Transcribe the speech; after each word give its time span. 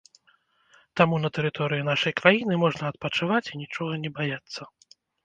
Таму 1.01 1.15
на 1.25 1.29
тэрыторыі 1.37 1.85
нашай 1.89 2.13
краіны 2.21 2.57
можна 2.63 2.89
адпачываць 2.95 3.43
і 3.53 3.61
нічога 3.61 3.93
не 4.07 4.13
баяцца. 4.17 4.61